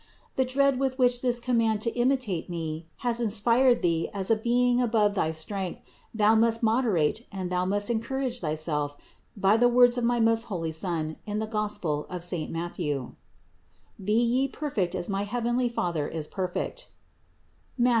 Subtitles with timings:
[0.35, 4.81] The dread with which this command to imitate me has inspired thee as a being
[4.81, 8.97] above thy strength, thou must moderate and thou must encourage thyself
[9.37, 13.13] by the words of my most holy Son in the Gospel of saint Mat thew:
[14.03, 16.89] "Be ye perfect as my heavenly Father is perfect"
[17.77, 17.89] (Matth.